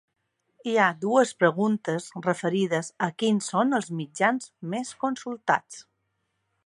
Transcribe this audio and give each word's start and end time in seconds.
Hi 0.69 0.71
ha 0.77 0.85
dues 1.03 1.33
preguntes 1.41 2.07
referides 2.27 2.89
a 3.09 3.11
quins 3.23 3.51
són 3.53 3.79
els 3.81 3.93
mitjans 4.01 4.51
més 4.73 4.95
consultats. 5.05 5.85